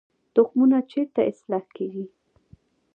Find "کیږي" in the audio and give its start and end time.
1.75-2.05